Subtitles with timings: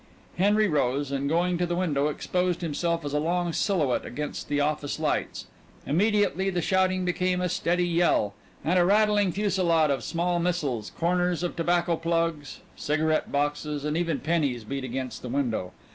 [0.39, 4.59] Henry rose, and going to the window exposed himself as a long silhouette against the
[4.59, 5.45] office lights.
[5.85, 8.33] Immediately the shouting became a steady yell,
[8.65, 14.19] and a rattling fusillade of small missiles, corners of tobacco plugs, cigarette boxes, and even
[14.19, 15.71] pennies beat against the window.